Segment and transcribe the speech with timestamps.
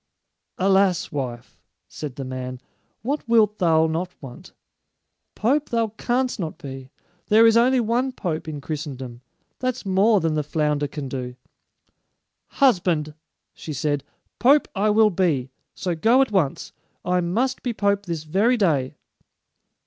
[0.57, 2.59] "Alas, wife," said the man,
[3.03, 4.51] "what wilt thou not want?
[5.35, 6.89] Pope thou canst not be.
[7.27, 9.21] There is only one pope in Christendom.
[9.59, 11.35] That's more than the flounder can do."
[12.47, 13.13] "Husband,"
[13.53, 14.03] she said,
[14.39, 16.73] "pope I will be; so go at once.
[17.05, 18.95] I must be pope this very day."